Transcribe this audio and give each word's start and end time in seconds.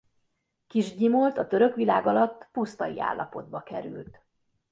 Kis-Gyimolt 0.67 1.37
a 1.37 1.47
török 1.47 1.75
világ 1.75 2.05
alatt 2.07 2.47
pusztai 2.51 3.01
állapotba 3.01 3.61
került. 3.61 4.19